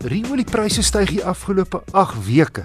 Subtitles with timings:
[0.00, 2.62] Rioliepryse styg die afgelope 8 weke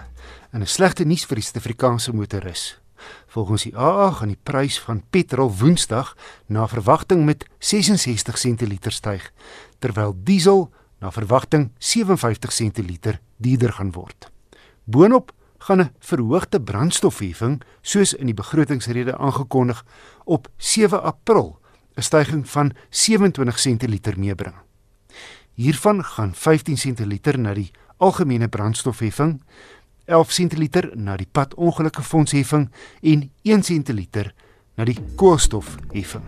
[0.56, 2.80] en 'n slegte nuus vir die Suid-Afrikaanse motoris.
[3.28, 6.16] Volgens die AA gaan die prys van petrol Woensdag
[6.48, 9.32] na verwagting met 66 sente liter styg,
[9.80, 10.72] terwyl diesel
[11.02, 14.32] na verwagting 57 sente liter duurder gaan word.
[14.86, 19.86] Boonop gaan 'n verhoogde brandstofheffing, soos in die begrotingsrede aangekondig,
[20.24, 21.60] op 7 April
[21.98, 24.65] 'n stygings van 27 sente liter meebring.
[25.56, 27.70] Hiervan gaan 15 sentiliter na die
[28.04, 29.38] algemene brandstofheffing,
[30.06, 32.66] 11 sentiliter na die padongelukkefondseffing
[33.02, 34.34] en 1 sentiliter
[34.76, 36.26] na die koolstofheffing.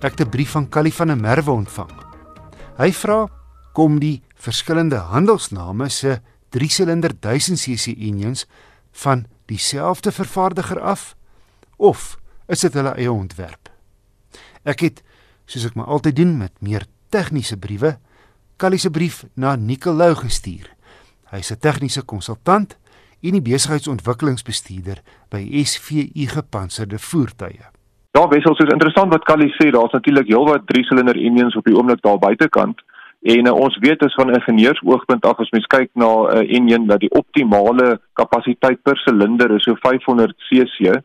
[0.00, 1.92] Ek het 'n brief van Callie van der Merwe ontvang.
[2.78, 3.28] Hy vra
[3.72, 8.46] kom die verskillende handelsname se 3-silinder 1000cc engines
[8.92, 11.14] van dieselfde vervaardiger af
[11.76, 12.19] of
[12.50, 13.70] is dit hulle eie ontwerp.
[14.66, 15.02] Ek het
[15.50, 17.96] soos ek maar altyd doen met meer tegniese briewe,
[18.60, 20.68] Callie se brief na Nicolou gestuur.
[21.30, 22.76] Hy's 'n tegniese konsultant
[23.22, 27.64] en die besigheidsontwikkelingsbestuurder by SVU Gepantserde Voertuie.
[28.12, 32.02] Ja, wissel soos interessant wat Callie sê, daar's natuurlik heelwat 3-silinder engines op die oomblik
[32.02, 32.80] daar buitekant.
[33.22, 36.54] En uh, ons weet as van 'n ingenieursoogpunt af as mens kyk na 'n uh,
[36.56, 41.00] engine dat die optimale kapasiteit per silinder is so 500 cc.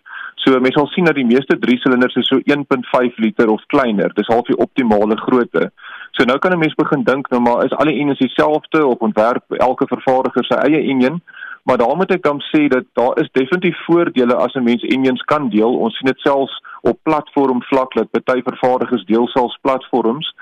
[0.45, 4.11] So mense sal sien dat die meeste 3 silinders is so 1.5 liter of kleiner.
[4.13, 5.71] Dis half die optimale grootte.
[6.13, 9.01] So nou kan 'n mens begin dink nou maar is al die engines dieselfde op
[9.01, 11.19] ontwerp elke vervaardiger sy eie engine,
[11.63, 15.21] maar daarmee moet ek dan sê dat daar is definitief voordele as 'n mens engines
[15.21, 15.73] kan deel.
[15.73, 20.33] Ons sien dit selfs op platform vlak dat baie vervaardigers deel selfs platforms.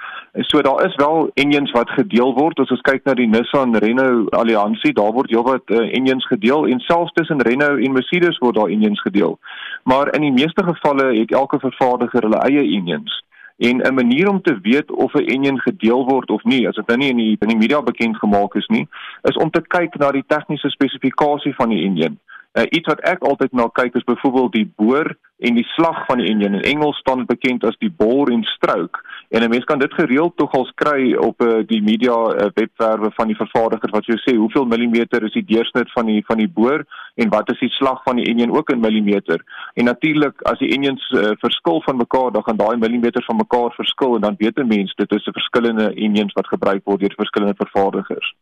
[0.41, 2.59] So daar is wel engines wat gedeel word.
[2.59, 6.79] As ons kyk na die Nissan Renault alliansie, daar word heelwat uh, engines gedeel en
[6.79, 9.37] selfs tussen Renault en Mercedes word daar engines gedeel.
[9.83, 13.19] Maar in die meeste gevalle het elke vervaardiger hulle eie engines.
[13.57, 16.87] En 'n manier om te weet of 'n engine gedeel word of nie, as dit
[16.87, 18.87] nou nie in die in die media bekend gemaak is nie,
[19.21, 22.17] is om te kyk na die tegniese spesifikasie van die engine.
[22.53, 25.07] Uh, iets wat ek altyd na kyk is byvoorbeeld die boor
[25.41, 26.59] en die slag van die engine.
[26.61, 29.01] In Engels staan bekend as die bore en stroke.
[29.33, 33.11] En 'n mens kan dit gereeld tog al kry op uh, die media uh, webwerwe
[33.15, 36.47] van die vervaardigers wat jy sê hoeveel millimeter is die deursnit van die van die
[36.47, 39.41] boor en wat is die slag van die engine ook in millimeter.
[39.73, 43.73] En natuurlik as die engines uh, verskil van mekaar, dan gaan daai millimeter van mekaar
[43.73, 47.13] verskil en dan weet 'n mens dit is 'n verskillende engines wat gebruik word deur
[47.15, 48.35] verskillende vervaardigers.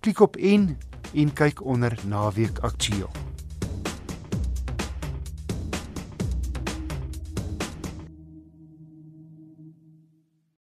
[0.00, 0.78] Klik op en
[1.14, 3.10] en kyk onder naweek aktueel.